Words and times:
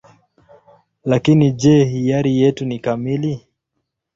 Lakini 1.05 1.51
je, 1.51 1.85
hiari 1.85 2.37
yetu 2.39 2.65
ni 2.65 2.79
kamili? 2.79 3.47